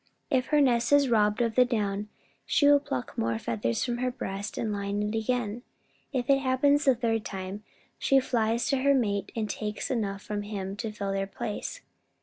[0.31, 2.09] "If her nest is robbed of the down,
[2.43, 5.61] she will pluck more feathers from her breast and line it again.
[6.11, 7.63] If it happens the third time,
[7.99, 11.81] she flies to her mate and takes enough from him to fill their place.